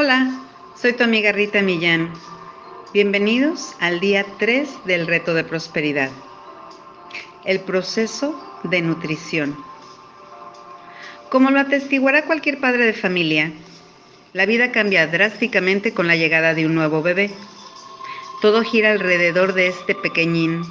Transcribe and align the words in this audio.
Hola, 0.00 0.30
soy 0.80 0.92
tu 0.92 1.02
amiga 1.02 1.32
Rita 1.32 1.60
Millán. 1.60 2.12
Bienvenidos 2.94 3.74
al 3.80 3.98
día 3.98 4.24
3 4.38 4.84
del 4.84 5.08
reto 5.08 5.34
de 5.34 5.42
prosperidad. 5.42 6.10
El 7.44 7.58
proceso 7.58 8.40
de 8.62 8.80
nutrición. 8.80 9.56
Como 11.30 11.50
lo 11.50 11.58
atestiguará 11.58 12.26
cualquier 12.26 12.60
padre 12.60 12.86
de 12.86 12.92
familia, 12.92 13.50
la 14.34 14.46
vida 14.46 14.70
cambia 14.70 15.08
drásticamente 15.08 15.92
con 15.92 16.06
la 16.06 16.14
llegada 16.14 16.54
de 16.54 16.66
un 16.66 16.76
nuevo 16.76 17.02
bebé. 17.02 17.32
Todo 18.40 18.62
gira 18.62 18.92
alrededor 18.92 19.52
de 19.52 19.66
este 19.66 19.96
pequeñín 19.96 20.62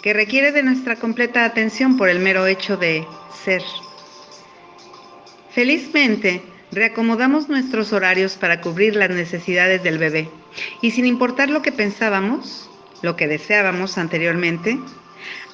que 0.00 0.12
requiere 0.12 0.52
de 0.52 0.62
nuestra 0.62 0.94
completa 0.94 1.44
atención 1.44 1.96
por 1.96 2.08
el 2.08 2.20
mero 2.20 2.46
hecho 2.46 2.76
de 2.76 3.04
ser. 3.44 3.64
Felizmente, 5.50 6.40
reacomodamos 6.76 7.48
nuestros 7.48 7.94
horarios 7.94 8.36
para 8.36 8.60
cubrir 8.60 8.96
las 8.96 9.08
necesidades 9.08 9.82
del 9.82 9.96
bebé 9.96 10.28
y 10.82 10.90
sin 10.90 11.06
importar 11.06 11.48
lo 11.48 11.62
que 11.62 11.72
pensábamos, 11.72 12.68
lo 13.00 13.16
que 13.16 13.26
deseábamos 13.26 13.96
anteriormente, 13.96 14.78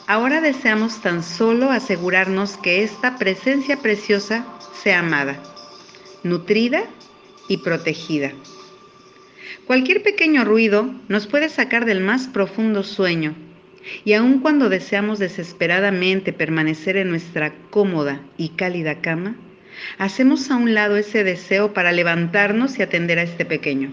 ahora 0.08 0.40
deseamos 0.40 1.00
tan 1.00 1.22
solo 1.22 1.70
asegurarnos 1.70 2.56
que 2.56 2.82
esta 2.82 3.18
presencia 3.18 3.76
preciosa 3.76 4.44
sea 4.82 4.98
amada, 4.98 5.40
nutrida 6.24 6.82
y 7.46 7.58
protegida. 7.58 8.32
Cualquier 9.64 10.02
pequeño 10.02 10.44
ruido 10.44 10.92
nos 11.06 11.28
puede 11.28 11.50
sacar 11.50 11.84
del 11.84 12.00
más 12.00 12.26
profundo 12.26 12.82
sueño 12.82 13.36
y 14.04 14.14
aun 14.14 14.40
cuando 14.40 14.68
deseamos 14.68 15.20
desesperadamente 15.20 16.32
permanecer 16.32 16.96
en 16.96 17.10
nuestra 17.10 17.54
cómoda 17.70 18.20
y 18.36 18.50
cálida 18.50 19.00
cama, 19.00 19.36
hacemos 19.98 20.50
a 20.50 20.56
un 20.56 20.74
lado 20.74 20.96
ese 20.96 21.24
deseo 21.24 21.72
para 21.72 21.92
levantarnos 21.92 22.78
y 22.78 22.82
atender 22.82 23.18
a 23.18 23.22
este 23.22 23.44
pequeño. 23.44 23.92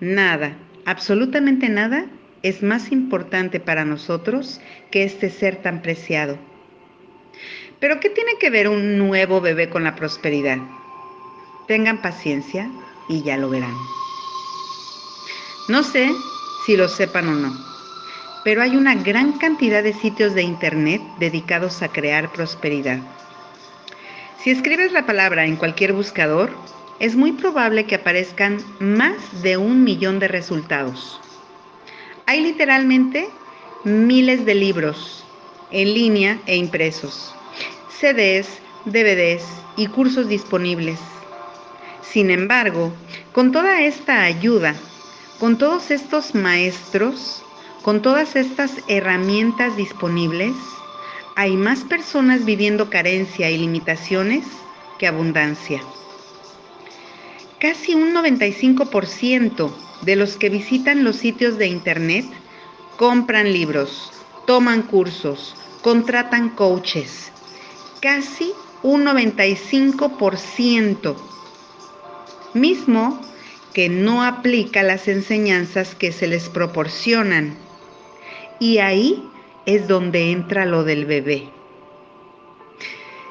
Nada, 0.00 0.56
absolutamente 0.84 1.68
nada, 1.68 2.06
es 2.42 2.62
más 2.62 2.90
importante 2.90 3.60
para 3.60 3.84
nosotros 3.84 4.60
que 4.90 5.04
este 5.04 5.30
ser 5.30 5.56
tan 5.56 5.82
preciado. 5.82 6.38
Pero 7.78 8.00
¿qué 8.00 8.10
tiene 8.10 8.32
que 8.38 8.50
ver 8.50 8.68
un 8.68 8.98
nuevo 8.98 9.40
bebé 9.40 9.68
con 9.68 9.84
la 9.84 9.96
prosperidad? 9.96 10.58
Tengan 11.66 12.02
paciencia 12.02 12.70
y 13.08 13.22
ya 13.22 13.36
lo 13.36 13.50
verán. 13.50 13.74
No 15.68 15.82
sé 15.82 16.10
si 16.66 16.76
lo 16.76 16.88
sepan 16.88 17.28
o 17.28 17.34
no, 17.34 17.52
pero 18.44 18.62
hay 18.62 18.76
una 18.76 18.94
gran 18.96 19.32
cantidad 19.38 19.82
de 19.82 19.94
sitios 19.94 20.34
de 20.34 20.42
Internet 20.42 21.00
dedicados 21.18 21.82
a 21.82 21.88
crear 21.88 22.32
prosperidad. 22.32 22.98
Si 24.42 24.50
escribes 24.50 24.90
la 24.90 25.06
palabra 25.06 25.46
en 25.46 25.54
cualquier 25.54 25.92
buscador, 25.92 26.50
es 26.98 27.14
muy 27.14 27.30
probable 27.30 27.84
que 27.84 27.94
aparezcan 27.94 28.58
más 28.80 29.40
de 29.40 29.56
un 29.56 29.84
millón 29.84 30.18
de 30.18 30.26
resultados. 30.26 31.20
Hay 32.26 32.40
literalmente 32.40 33.28
miles 33.84 34.44
de 34.44 34.56
libros 34.56 35.24
en 35.70 35.94
línea 35.94 36.40
e 36.46 36.56
impresos, 36.56 37.32
CDs, 38.00 38.48
DVDs 38.84 39.44
y 39.76 39.86
cursos 39.86 40.28
disponibles. 40.28 40.98
Sin 42.02 42.32
embargo, 42.32 42.92
con 43.32 43.52
toda 43.52 43.82
esta 43.82 44.24
ayuda, 44.24 44.74
con 45.38 45.56
todos 45.56 45.92
estos 45.92 46.34
maestros, 46.34 47.44
con 47.82 48.02
todas 48.02 48.34
estas 48.34 48.72
herramientas 48.88 49.76
disponibles, 49.76 50.52
hay 51.34 51.56
más 51.56 51.84
personas 51.84 52.44
viviendo 52.44 52.90
carencia 52.90 53.50
y 53.50 53.58
limitaciones 53.58 54.44
que 54.98 55.06
abundancia. 55.06 55.82
Casi 57.58 57.94
un 57.94 58.14
95% 58.14 59.72
de 60.02 60.16
los 60.16 60.36
que 60.36 60.50
visitan 60.50 61.04
los 61.04 61.16
sitios 61.16 61.58
de 61.58 61.68
Internet 61.68 62.26
compran 62.96 63.52
libros, 63.52 64.12
toman 64.46 64.82
cursos, 64.82 65.54
contratan 65.80 66.50
coaches. 66.50 67.32
Casi 68.00 68.52
un 68.82 69.04
95%. 69.04 71.16
Mismo 72.54 73.20
que 73.72 73.88
no 73.88 74.22
aplica 74.22 74.82
las 74.82 75.08
enseñanzas 75.08 75.94
que 75.94 76.12
se 76.12 76.26
les 76.26 76.48
proporcionan. 76.48 77.56
Y 78.60 78.78
ahí 78.78 79.31
es 79.66 79.88
donde 79.88 80.30
entra 80.30 80.66
lo 80.66 80.84
del 80.84 81.06
bebé. 81.06 81.48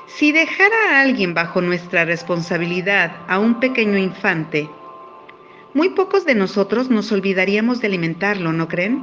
Si 0.08 0.32
dejara 0.32 0.76
a 0.92 1.02
alguien 1.02 1.34
bajo 1.34 1.62
nuestra 1.62 2.06
responsabilidad, 2.06 3.16
a 3.28 3.40
un 3.40 3.60
pequeño 3.60 3.98
infante, 3.98 4.70
muy 5.74 5.90
pocos 5.90 6.26
de 6.26 6.36
nosotros 6.36 6.90
nos 6.90 7.12
olvidaríamos 7.12 7.80
de 7.80 7.88
alimentarlo, 7.88 8.52
¿no 8.54 8.68
creen? 8.68 9.02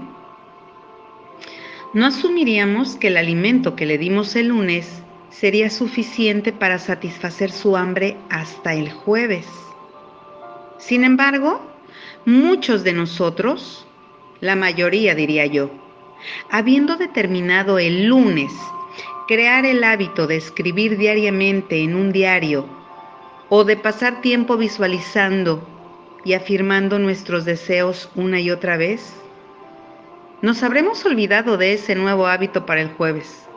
No 1.95 2.07
asumiríamos 2.07 2.97
que 2.97 3.09
el 3.09 3.17
alimento 3.17 3.75
que 3.75 3.87
le 3.87 3.97
dimos 3.97 4.37
el 4.37 4.49
lunes 4.49 5.03
sería 5.31 5.71
suficiente 5.71 6.53
para 6.53 6.79
satisfacer 6.79 7.51
su 7.51 7.77
hambre 7.77 8.17
hasta 8.29 8.75
el 8.75 8.93
jueves. 8.93 9.47
Sin 10.79 11.05
embargo, 11.05 11.61
muchos 12.27 12.85
de 12.85 12.93
nosotros, 12.93 13.87
la 14.41 14.55
mayoría 14.55 15.15
diría 15.15 15.47
yo, 15.47 15.71
Habiendo 16.51 16.97
determinado 16.97 17.79
el 17.79 18.07
lunes 18.07 18.53
crear 19.29 19.67
el 19.67 19.85
hábito 19.85 20.27
de 20.27 20.37
escribir 20.37 20.97
diariamente 20.97 21.83
en 21.83 21.95
un 21.95 22.13
diario 22.13 22.67
o 23.51 23.65
de 23.65 23.77
pasar 23.77 24.21
tiempo 24.21 24.57
visualizando 24.57 25.67
y 26.25 26.33
afirmando 26.33 26.99
nuestros 26.99 27.45
deseos 27.45 28.11
una 28.15 28.41
y 28.41 28.51
otra 28.51 28.77
vez, 28.77 29.15
nos 30.41 30.63
habremos 30.63 31.05
olvidado 31.05 31.57
de 31.57 31.75
ese 31.75 31.95
nuevo 31.95 32.27
hábito 32.27 32.65
para 32.65 32.81
el 32.81 32.89
jueves. 32.89 33.49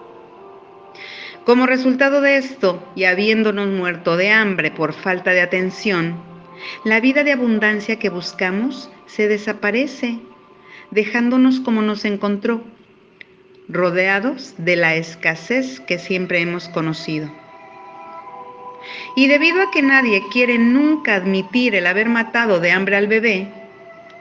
Como 1.46 1.66
resultado 1.66 2.22
de 2.22 2.38
esto, 2.38 2.84
y 2.96 3.06
habiéndonos 3.06 3.68
muerto 3.68 4.18
de 4.18 4.30
hambre 4.30 4.72
por 4.72 4.94
falta 4.94 5.32
de 5.32 5.42
atención, 5.42 6.16
la 6.84 7.00
vida 7.00 7.24
de 7.24 7.32
abundancia 7.32 7.98
que 7.98 8.10
buscamos 8.10 8.92
se 9.06 9.28
desaparece 9.28 10.20
dejándonos 10.92 11.60
como 11.60 11.82
nos 11.82 12.06
encontró, 12.06 12.64
rodeados 13.68 14.54
de 14.58 14.76
la 14.76 14.96
escasez 14.96 15.80
que 15.80 15.98
siempre 15.98 16.42
hemos 16.42 16.68
conocido. 16.70 17.32
Y 19.16 19.28
debido 19.28 19.62
a 19.62 19.72
que 19.72 19.82
nadie 19.82 20.24
quiere 20.32 20.58
nunca 20.58 21.16
admitir 21.16 21.76
el 21.76 21.88
haber 21.88 22.10
matado 22.10 22.60
de 22.60 22.72
hambre 22.72 22.96
al 22.96 23.08
bebé, 23.08 23.48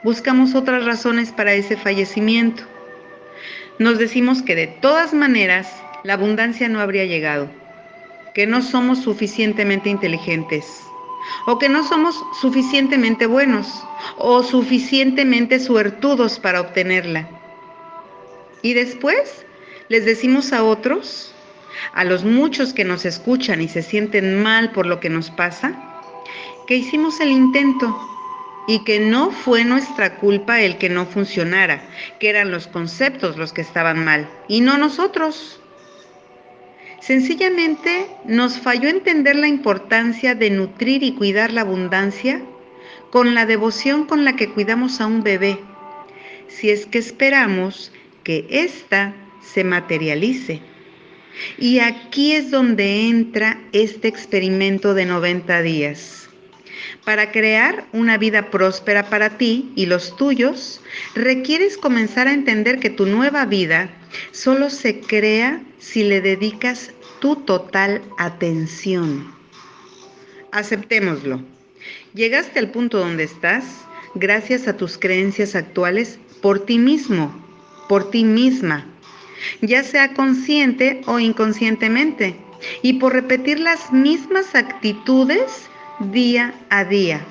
buscamos 0.03 0.55
otras 0.55 0.85
razones 0.85 1.31
para 1.31 1.53
ese 1.53 1.77
fallecimiento. 1.77 2.63
Nos 3.79 3.97
decimos 3.97 4.41
que 4.41 4.55
de 4.55 4.67
todas 4.67 5.13
maneras 5.13 5.73
la 6.03 6.13
abundancia 6.13 6.69
no 6.69 6.79
habría 6.79 7.05
llegado, 7.05 7.49
que 8.33 8.47
no 8.47 8.61
somos 8.61 8.99
suficientemente 8.99 9.89
inteligentes, 9.89 10.83
o 11.45 11.57
que 11.59 11.69
no 11.69 11.87
somos 11.87 12.23
suficientemente 12.39 13.25
buenos 13.25 13.83
o 14.17 14.43
suficientemente 14.43 15.59
suertudos 15.59 16.39
para 16.39 16.61
obtenerla. 16.61 17.29
Y 18.61 18.73
después 18.73 19.45
les 19.89 20.05
decimos 20.05 20.53
a 20.53 20.63
otros, 20.63 21.33
a 21.93 22.03
los 22.03 22.23
muchos 22.23 22.73
que 22.73 22.83
nos 22.83 23.05
escuchan 23.05 23.61
y 23.61 23.67
se 23.67 23.81
sienten 23.81 24.41
mal 24.41 24.71
por 24.71 24.85
lo 24.85 24.99
que 24.99 25.09
nos 25.09 25.31
pasa, 25.31 25.73
que 26.67 26.75
hicimos 26.75 27.19
el 27.19 27.31
intento 27.31 27.99
y 28.67 28.83
que 28.83 28.99
no 28.99 29.31
fue 29.31 29.63
nuestra 29.65 30.17
culpa 30.17 30.61
el 30.61 30.77
que 30.77 30.89
no 30.89 31.05
funcionara, 31.05 31.83
que 32.19 32.29
eran 32.29 32.51
los 32.51 32.67
conceptos 32.67 33.37
los 33.37 33.53
que 33.53 33.61
estaban 33.61 34.03
mal 34.03 34.29
y 34.47 34.61
no 34.61 34.77
nosotros. 34.77 35.60
Sencillamente 37.01 38.05
nos 38.25 38.59
falló 38.59 38.87
entender 38.87 39.35
la 39.35 39.47
importancia 39.47 40.35
de 40.35 40.51
nutrir 40.51 41.01
y 41.01 41.13
cuidar 41.13 41.51
la 41.51 41.61
abundancia 41.61 42.43
con 43.09 43.33
la 43.33 43.47
devoción 43.47 44.05
con 44.05 44.23
la 44.23 44.35
que 44.35 44.49
cuidamos 44.49 45.01
a 45.01 45.07
un 45.07 45.23
bebé, 45.23 45.57
si 46.47 46.69
es 46.69 46.85
que 46.85 46.99
esperamos 46.99 47.91
que 48.23 48.45
ésta 48.51 49.15
se 49.41 49.63
materialice. 49.63 50.61
Y 51.57 51.79
aquí 51.79 52.33
es 52.33 52.51
donde 52.51 53.07
entra 53.07 53.59
este 53.71 54.07
experimento 54.07 54.93
de 54.93 55.05
90 55.07 55.61
días. 55.63 56.29
Para 57.03 57.31
crear 57.31 57.85
una 57.93 58.17
vida 58.17 58.51
próspera 58.51 59.09
para 59.09 59.37
ti 59.37 59.71
y 59.75 59.87
los 59.87 60.15
tuyos, 60.17 60.81
requieres 61.15 61.77
comenzar 61.77 62.27
a 62.27 62.33
entender 62.33 62.79
que 62.79 62.89
tu 62.89 63.07
nueva 63.07 63.45
vida 63.45 63.89
solo 64.31 64.69
se 64.69 64.99
crea 64.99 65.63
si 65.79 66.03
le 66.03 66.21
dedicas 66.21 66.93
tu 67.21 67.37
total 67.37 68.01
atención. 68.17 69.33
Aceptémoslo. 70.51 71.39
Llegaste 72.13 72.59
al 72.59 72.71
punto 72.71 72.97
donde 72.97 73.23
estás 73.23 73.63
gracias 74.15 74.67
a 74.67 74.75
tus 74.75 74.97
creencias 74.97 75.55
actuales 75.55 76.19
por 76.41 76.65
ti 76.65 76.77
mismo, 76.77 77.33
por 77.87 78.09
ti 78.11 78.25
misma, 78.25 78.85
ya 79.61 79.83
sea 79.83 80.13
consciente 80.13 81.01
o 81.05 81.19
inconscientemente, 81.19 82.35
y 82.81 82.93
por 82.93 83.13
repetir 83.13 83.59
las 83.59 83.93
mismas 83.93 84.53
actitudes 84.53 85.69
día 85.99 86.53
a 86.69 86.83
día. 86.83 87.21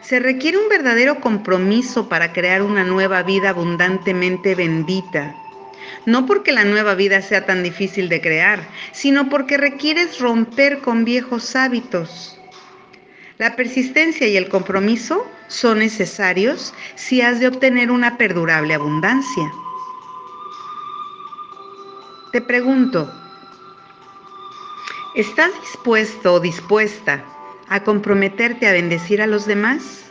Se 0.00 0.20
requiere 0.20 0.58
un 0.58 0.68
verdadero 0.68 1.20
compromiso 1.20 2.08
para 2.08 2.32
crear 2.32 2.62
una 2.62 2.84
nueva 2.84 3.22
vida 3.22 3.50
abundantemente 3.50 4.54
bendita. 4.54 5.36
No 6.06 6.26
porque 6.26 6.52
la 6.52 6.64
nueva 6.64 6.94
vida 6.94 7.22
sea 7.22 7.46
tan 7.46 7.62
difícil 7.62 8.08
de 8.08 8.20
crear, 8.20 8.68
sino 8.92 9.28
porque 9.28 9.56
requieres 9.56 10.18
romper 10.18 10.80
con 10.80 11.04
viejos 11.04 11.56
hábitos. 11.56 12.38
La 13.38 13.56
persistencia 13.56 14.26
y 14.26 14.36
el 14.36 14.48
compromiso 14.48 15.26
son 15.48 15.78
necesarios 15.78 16.74
si 16.94 17.22
has 17.22 17.40
de 17.40 17.48
obtener 17.48 17.90
una 17.90 18.18
perdurable 18.18 18.74
abundancia. 18.74 19.50
Te 22.32 22.40
pregunto, 22.40 23.10
¿estás 25.16 25.50
dispuesto 25.62 26.34
o 26.34 26.40
dispuesta 26.40 27.24
a 27.68 27.82
comprometerte 27.82 28.68
a 28.68 28.72
bendecir 28.72 29.22
a 29.22 29.26
los 29.26 29.46
demás? 29.46 30.09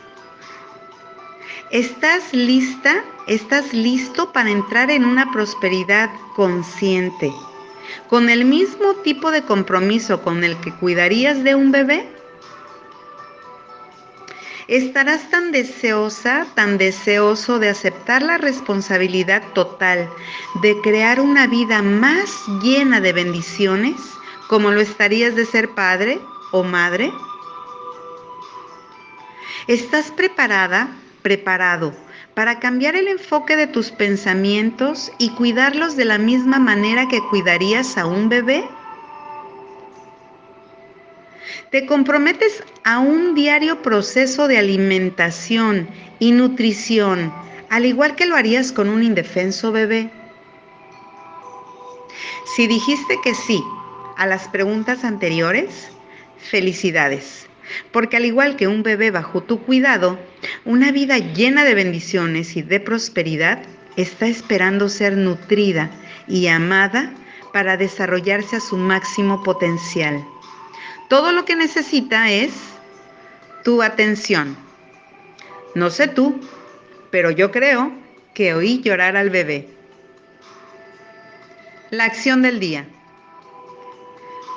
¿Estás 1.70 2.32
lista? 2.32 3.04
¿Estás 3.28 3.72
listo 3.72 4.32
para 4.32 4.50
entrar 4.50 4.90
en 4.90 5.04
una 5.04 5.30
prosperidad 5.30 6.10
consciente? 6.34 7.32
¿Con 8.08 8.28
el 8.28 8.44
mismo 8.44 8.94
tipo 9.04 9.30
de 9.30 9.42
compromiso 9.42 10.20
con 10.20 10.42
el 10.42 10.56
que 10.60 10.72
cuidarías 10.74 11.44
de 11.44 11.54
un 11.54 11.70
bebé? 11.70 12.08
estarás 14.70 15.28
tan 15.30 15.50
deseosa, 15.50 16.46
tan 16.54 16.78
deseoso 16.78 17.58
de 17.58 17.68
aceptar 17.68 18.22
la 18.22 18.38
responsabilidad 18.38 19.42
total 19.52 20.08
de 20.62 20.80
crear 20.80 21.20
una 21.20 21.48
vida 21.48 21.82
más 21.82 22.30
llena 22.62 23.00
de 23.00 23.12
bendiciones 23.12 23.96
como 24.48 24.70
lo 24.70 24.80
estarías 24.80 25.34
de 25.34 25.44
ser 25.44 25.70
padre 25.70 26.20
o 26.52 26.62
madre? 26.62 27.12
¿Estás 29.66 30.12
preparada, 30.12 30.88
preparado 31.22 31.94
para 32.34 32.58
cambiar 32.58 32.96
el 32.96 33.08
enfoque 33.08 33.56
de 33.56 33.66
tus 33.66 33.90
pensamientos 33.90 35.12
y 35.18 35.30
cuidarlos 35.30 35.96
de 35.96 36.04
la 36.04 36.18
misma 36.18 36.58
manera 36.58 37.08
que 37.08 37.20
cuidarías 37.28 37.98
a 37.98 38.06
un 38.06 38.28
bebé? 38.28 38.64
Te 41.70 41.86
comprometes 41.86 42.64
a 42.84 42.98
un 42.98 43.34
diario 43.34 43.82
proceso 43.82 44.48
de 44.48 44.58
alimentación 44.58 45.88
y 46.18 46.32
nutrición, 46.32 47.32
al 47.68 47.86
igual 47.86 48.16
que 48.16 48.26
lo 48.26 48.36
harías 48.36 48.72
con 48.72 48.88
un 48.88 49.02
indefenso 49.02 49.70
bebé. 49.70 50.10
Si 52.56 52.66
dijiste 52.66 53.18
que 53.22 53.34
sí 53.34 53.62
a 54.16 54.26
las 54.26 54.48
preguntas 54.48 55.04
anteriores, 55.04 55.90
felicidades, 56.38 57.49
porque 57.92 58.16
al 58.16 58.24
igual 58.24 58.56
que 58.56 58.68
un 58.68 58.82
bebé 58.82 59.10
bajo 59.10 59.42
tu 59.42 59.62
cuidado, 59.62 60.18
una 60.64 60.92
vida 60.92 61.18
llena 61.18 61.64
de 61.64 61.74
bendiciones 61.74 62.56
y 62.56 62.62
de 62.62 62.80
prosperidad 62.80 63.62
está 63.96 64.26
esperando 64.26 64.88
ser 64.88 65.16
nutrida 65.16 65.90
y 66.28 66.46
amada 66.46 67.12
para 67.52 67.76
desarrollarse 67.76 68.56
a 68.56 68.60
su 68.60 68.76
máximo 68.76 69.42
potencial. 69.42 70.24
Todo 71.08 71.32
lo 71.32 71.44
que 71.44 71.56
necesita 71.56 72.30
es 72.30 72.52
tu 73.64 73.82
atención. 73.82 74.56
No 75.74 75.90
sé 75.90 76.08
tú, 76.08 76.40
pero 77.10 77.30
yo 77.30 77.50
creo 77.50 77.92
que 78.34 78.54
oí 78.54 78.80
llorar 78.80 79.16
al 79.16 79.30
bebé. 79.30 79.68
La 81.90 82.04
acción 82.04 82.42
del 82.42 82.60
día. 82.60 82.86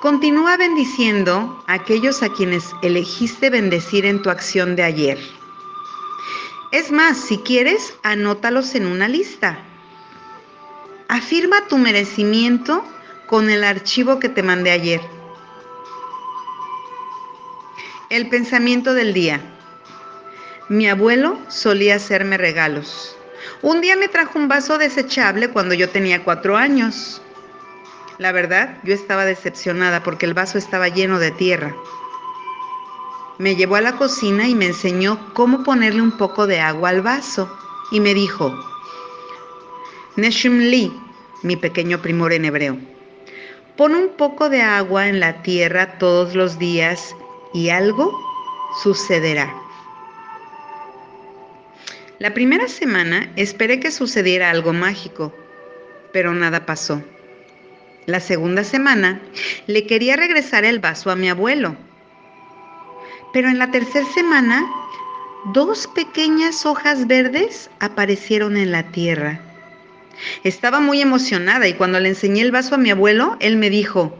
Continúa 0.03 0.57
bendiciendo 0.57 1.63
a 1.65 1.75
aquellos 1.75 2.23
a 2.23 2.27
quienes 2.27 2.75
elegiste 2.81 3.49
bendecir 3.49 4.05
en 4.05 4.21
tu 4.21 4.29
acción 4.29 4.75
de 4.75 4.83
ayer. 4.83 5.17
Es 6.73 6.91
más, 6.91 7.17
si 7.17 7.37
quieres, 7.37 7.95
anótalos 8.03 8.75
en 8.75 8.85
una 8.85 9.07
lista. 9.07 9.59
Afirma 11.07 11.69
tu 11.69 11.77
merecimiento 11.77 12.83
con 13.27 13.49
el 13.49 13.63
archivo 13.63 14.19
que 14.19 14.27
te 14.27 14.43
mandé 14.43 14.71
ayer. 14.71 14.99
El 18.09 18.27
pensamiento 18.27 18.93
del 18.93 19.13
día. 19.13 19.39
Mi 20.67 20.89
abuelo 20.89 21.39
solía 21.47 21.95
hacerme 21.95 22.37
regalos. 22.37 23.15
Un 23.61 23.79
día 23.79 23.95
me 23.95 24.09
trajo 24.09 24.37
un 24.37 24.49
vaso 24.49 24.77
desechable 24.77 25.47
cuando 25.47 25.73
yo 25.73 25.87
tenía 25.87 26.25
cuatro 26.25 26.57
años. 26.57 27.21
La 28.19 28.31
verdad, 28.31 28.77
yo 28.83 28.93
estaba 28.93 29.25
decepcionada 29.25 30.03
porque 30.03 30.25
el 30.25 30.33
vaso 30.33 30.57
estaba 30.57 30.87
lleno 30.87 31.19
de 31.19 31.31
tierra. 31.31 31.75
Me 33.39 33.55
llevó 33.55 33.75
a 33.75 33.81
la 33.81 33.97
cocina 33.97 34.47
y 34.47 34.53
me 34.53 34.67
enseñó 34.67 35.33
cómo 35.33 35.63
ponerle 35.63 36.01
un 36.01 36.17
poco 36.17 36.45
de 36.45 36.59
agua 36.59 36.89
al 36.89 37.01
vaso 37.01 37.51
y 37.91 37.99
me 37.99 38.13
dijo, 38.13 38.53
Neshim 40.15 40.59
Li, 40.59 40.93
mi 41.41 41.55
pequeño 41.55 42.01
primor 42.01 42.33
en 42.33 42.45
hebreo, 42.45 42.77
pon 43.75 43.95
un 43.95 44.09
poco 44.09 44.49
de 44.49 44.61
agua 44.61 45.07
en 45.07 45.19
la 45.19 45.41
tierra 45.41 45.97
todos 45.97 46.35
los 46.35 46.59
días 46.59 47.15
y 47.53 47.69
algo 47.69 48.11
sucederá. 48.83 49.53
La 52.19 52.35
primera 52.35 52.67
semana 52.67 53.31
esperé 53.35 53.79
que 53.79 53.89
sucediera 53.89 54.51
algo 54.51 54.71
mágico, 54.71 55.33
pero 56.11 56.33
nada 56.33 56.67
pasó. 56.67 57.01
La 58.05 58.19
segunda 58.19 58.63
semana 58.63 59.21
le 59.67 59.85
quería 59.87 60.17
regresar 60.17 60.65
el 60.65 60.79
vaso 60.79 61.09
a 61.09 61.15
mi 61.15 61.29
abuelo. 61.29 61.75
Pero 63.31 63.49
en 63.49 63.57
la 63.57 63.71
tercera 63.71 64.05
semana, 64.13 64.65
dos 65.53 65.87
pequeñas 65.87 66.65
hojas 66.65 67.07
verdes 67.07 67.69
aparecieron 67.79 68.57
en 68.57 68.71
la 68.71 68.91
tierra. 68.91 69.41
Estaba 70.43 70.79
muy 70.79 71.01
emocionada 71.01 71.67
y 71.67 71.73
cuando 71.73 71.99
le 71.99 72.09
enseñé 72.09 72.41
el 72.41 72.51
vaso 72.51 72.75
a 72.75 72.77
mi 72.77 72.91
abuelo, 72.91 73.37
él 73.39 73.57
me 73.57 73.69
dijo, 73.69 74.17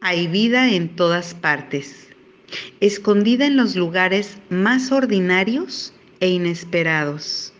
hay 0.00 0.26
vida 0.26 0.70
en 0.70 0.88
todas 0.88 1.34
partes, 1.34 2.08
escondida 2.80 3.46
en 3.46 3.56
los 3.56 3.76
lugares 3.76 4.38
más 4.48 4.90
ordinarios 4.90 5.92
e 6.20 6.28
inesperados. 6.28 7.52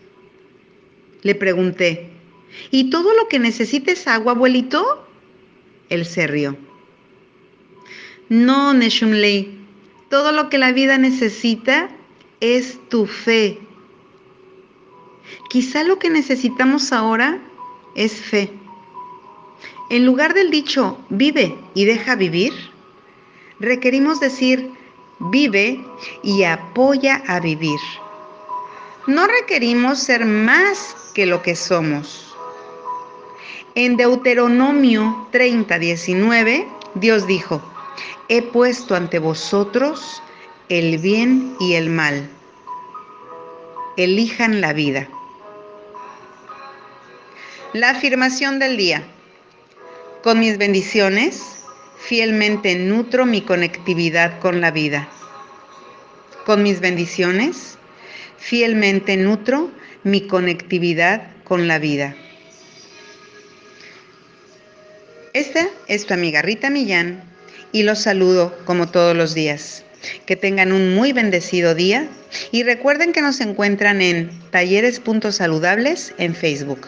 Le 1.21 1.35
pregunté, 1.35 2.09
¿y 2.71 2.89
todo 2.89 3.13
lo 3.15 3.27
que 3.27 3.39
necesites 3.39 4.07
agua, 4.07 4.33
abuelito? 4.33 5.05
Él 5.89 6.05
se 6.05 6.27
rió. 6.27 6.57
No, 8.29 8.73
Neshumley, 8.73 9.57
todo 10.09 10.31
lo 10.31 10.49
que 10.49 10.57
la 10.57 10.71
vida 10.71 10.97
necesita 10.97 11.89
es 12.39 12.79
tu 12.89 13.05
fe. 13.05 13.59
Quizá 15.49 15.83
lo 15.83 15.99
que 15.99 16.09
necesitamos 16.09 16.91
ahora 16.91 17.39
es 17.95 18.13
fe. 18.13 18.51
En 19.89 20.05
lugar 20.05 20.35
del 20.35 20.51
dicho 20.51 20.99
vive 21.09 21.55
y 21.73 21.85
deja 21.85 22.15
vivir, 22.15 22.53
requerimos 23.59 24.19
decir 24.19 24.69
vive 25.19 25.83
y 26.23 26.43
apoya 26.43 27.23
a 27.27 27.39
vivir. 27.39 27.79
No 29.07 29.25
requerimos 29.27 29.99
ser 29.99 30.25
más 30.25 30.95
que 31.13 31.25
lo 31.25 31.41
que 31.41 31.55
somos. 31.55 32.28
En 33.81 33.95
Deuteronomio 33.95 35.29
30, 35.31 35.79
19, 35.79 36.67
Dios 36.95 37.25
dijo, 37.25 37.61
he 38.27 38.41
puesto 38.41 38.93
ante 38.93 39.19
vosotros 39.19 40.21
el 40.67 40.97
bien 40.97 41.55
y 41.61 41.75
el 41.75 41.89
mal. 41.89 42.27
Elijan 43.95 44.59
la 44.59 44.73
vida. 44.73 45.07
La 47.71 47.91
afirmación 47.91 48.59
del 48.59 48.75
día. 48.75 49.01
Con 50.23 50.41
mis 50.41 50.57
bendiciones, 50.57 51.63
fielmente 51.97 52.75
nutro 52.75 53.25
mi 53.25 53.39
conectividad 53.39 54.39
con 54.39 54.59
la 54.59 54.71
vida. 54.71 55.07
Con 56.45 56.63
mis 56.63 56.81
bendiciones, 56.81 57.77
fielmente 58.37 59.15
nutro 59.15 59.71
mi 60.03 60.27
conectividad 60.27 61.31
con 61.45 61.69
la 61.69 61.79
vida. 61.79 62.13
Esta 65.33 65.67
es 65.87 66.05
tu 66.07 66.15
amiga 66.15 66.41
Rita 66.41 66.71
Millán 66.71 67.21
y 67.71 67.83
los 67.83 67.99
saludo 67.99 68.57
como 68.65 68.89
todos 68.89 69.15
los 69.15 69.35
días. 69.35 69.83
Que 70.25 70.35
tengan 70.35 70.71
un 70.71 70.95
muy 70.95 71.13
bendecido 71.13 71.75
día 71.75 72.07
y 72.51 72.63
recuerden 72.63 73.11
que 73.11 73.21
nos 73.21 73.39
encuentran 73.41 74.01
en 74.01 74.31
talleres.saludables 74.49 76.15
en 76.17 76.33
Facebook. 76.33 76.87